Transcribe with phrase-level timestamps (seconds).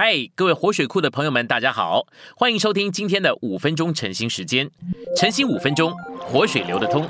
[0.00, 2.06] 嗨，各位活水库的朋友们，大家好，
[2.36, 4.70] 欢迎收听今天的五分钟晨兴时间。
[5.16, 7.04] 晨兴五分钟，活水流得通。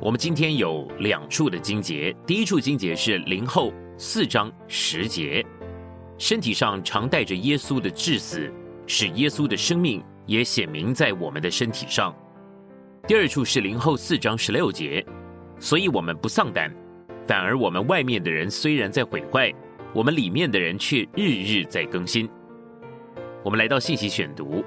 [0.00, 5.44] 我们今天有两处的经节，第一处经节是零后四章十节，
[6.16, 8.50] 身体上常带着耶稣的致死，
[8.86, 12.16] 使耶稣的生命也显明在我们的身体上。
[13.06, 15.04] 第二处是零后四章十六节，
[15.60, 16.74] 所以我们不丧胆。
[17.28, 19.52] 反而，我们外面的人虽然在毁坏，
[19.92, 22.26] 我们里面的人却日日在更新。
[23.44, 24.64] 我们来到信息选读，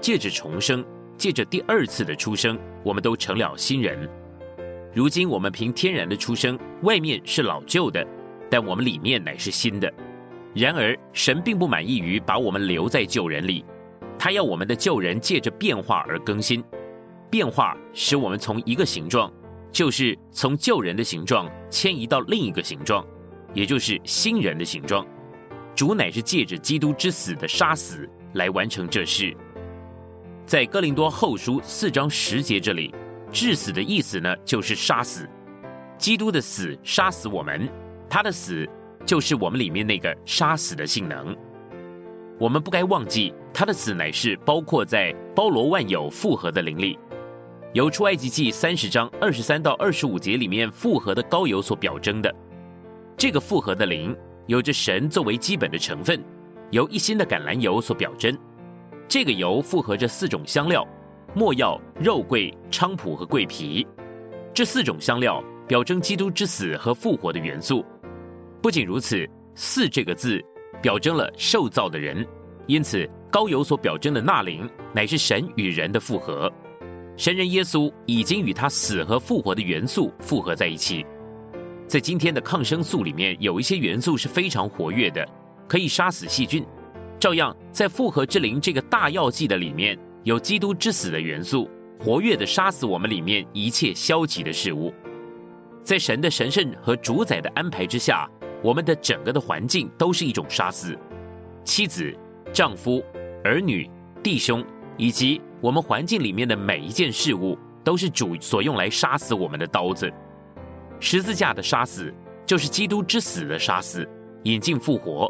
[0.00, 0.84] 借着重生，
[1.16, 4.10] 借着第二次的出生，我们都成了新人。
[4.92, 8.04] 如今我们凭天然的出生，外面是老旧的，
[8.50, 9.92] 但我们里面乃是新的。
[10.52, 13.64] 然而，神并不满意于把我们留在旧人里，
[14.18, 16.60] 他要我们的旧人借着变化而更新，
[17.30, 19.32] 变化使我们从一个形状。
[19.74, 23.04] 就是从旧人的形状迁移到另一个形状，
[23.52, 25.04] 也就是新人的形状。
[25.74, 29.36] 主乃是借着基督之死的杀死来完成这事。
[30.46, 32.94] 在哥林多后书四章十节这里，
[33.32, 35.28] 致死的意思呢，就是杀死。
[35.98, 37.68] 基督的死杀死我们，
[38.08, 38.68] 他的死
[39.04, 41.36] 就是我们里面那个杀死的性能。
[42.38, 46.96] 我们不该忘记，他的死乃是包括在包罗万有复合的灵力。
[47.74, 52.32] 由出埃及记三十章二十三到二十五节里面复合的高油所表征的，
[53.16, 56.22] 这个复合的灵有着神作为基本的成分，
[56.70, 58.38] 由一心的橄榄油所表征。
[59.08, 60.86] 这个油复合着四种香料：
[61.34, 63.84] 没药、肉桂、菖蒲和桂皮。
[64.54, 67.84] 这四种香料表征基督之死和复活的元素。
[68.62, 70.40] 不仅如此，“四”这个字
[70.80, 72.24] 表征了受造的人，
[72.68, 76.48] 因此高油所表征的纳灵乃是神与人的复合。
[77.16, 81.06] 神人耶稣已经与他死和复活的元素复合在一起。
[81.86, 85.24] 在今天的抗生素里面，有一些元素是非常活跃的，
[85.68, 86.64] 可以杀死细菌。
[87.20, 94.92] 照样，在复合之灵这个大药剂的里面，有基督之死的元素，活跃的杀死我们里面一切消极的事物。
[95.84, 98.28] 在神的神圣和主宰的安排之下，
[98.60, 100.98] 我们的整个的环境都是一种杀死。
[101.62, 102.12] 妻子、
[102.52, 103.04] 丈夫、
[103.44, 103.88] 儿女、
[104.20, 104.64] 弟兄
[104.96, 105.40] 以及。
[105.64, 110.12] 我们环境里面的每一件事物，都是主所用来杀死我们的刀子。
[111.00, 112.12] 十字架的杀死，
[112.44, 114.06] 就是基督之死的杀死，
[114.42, 115.26] 引进复活。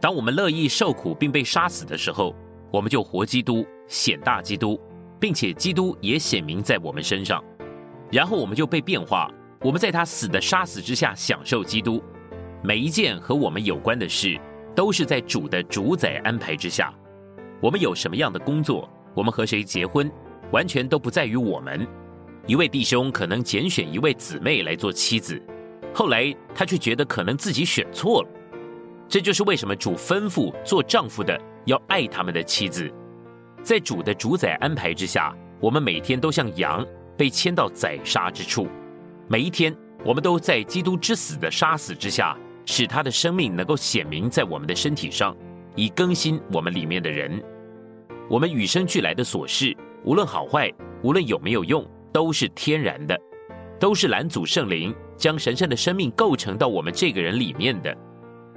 [0.00, 2.34] 当我们乐意受苦并被杀死的时候，
[2.72, 4.76] 我们就活基督，显大基督，
[5.20, 7.40] 并且基督也显明在我们身上。
[8.10, 9.30] 然后我们就被变化，
[9.60, 12.02] 我们在他死的杀死之下享受基督。
[12.60, 14.36] 每一件和我们有关的事，
[14.74, 16.92] 都是在主的主宰安排之下。
[17.62, 18.90] 我们有什么样的工作？
[19.16, 20.12] 我们和谁结婚，
[20.52, 21.88] 完全都不在于我们。
[22.46, 25.42] 一位弟兄可能拣选一位姊妹来做妻子，
[25.94, 28.28] 后来他却觉得可能自己选错了。
[29.08, 32.92] 这就是为什么主吩咐做丈夫的要爱他们的妻子。
[33.62, 38.68] 在主的主宰安排之下，我们每天都像羊被牵到宰杀之处。
[39.28, 39.74] 每一天，
[40.04, 45.34] 我们都在基督之死的杀死之下，使他的生命能够显明在我们的身体上，
[45.74, 47.42] 以更新我们里面的人。
[48.28, 50.72] 我们与生俱来的琐事，无论好坏，
[51.02, 53.16] 无论有没有用，都是天然的，
[53.78, 57.96] 都是蓝祖圣灵将神圣的生命构成到我们这个人里面的。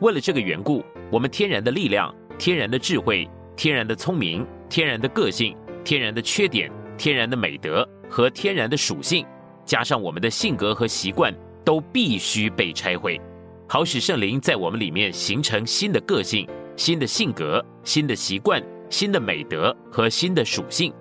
[0.00, 3.26] 为了这个缘故，我们天然的力量、天然的智慧、
[3.56, 9.24] 天然的聪明、天然的个性、天然的缺点、天然的美德和天然的属性，
[9.64, 13.18] 加上我们的性格和习惯，都必须被拆毁，
[13.66, 16.46] 好使圣灵在我们里面形成新的个性、
[16.76, 18.62] 新的性格、新的习惯。
[18.90, 20.92] 新的美德和新的属性，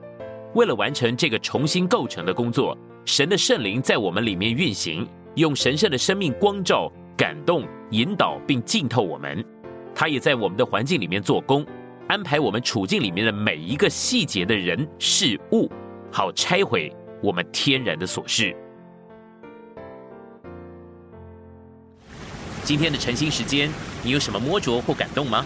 [0.55, 9.43] 为了完成这个重新构成的工作，神的圣灵在我们里面运行，用神圣的生命光照、感动、引导并浸透我们。
[9.93, 11.65] 他也在我们的环境里面做工，
[12.07, 15.71] 安排我们处境里面的每一个细节的人事物，
[16.11, 16.91] 好拆毁
[17.21, 18.55] 我们天然的琐事。
[22.63, 23.69] 今天的晨兴时间，
[24.01, 25.45] 你有什么摸着或感动吗？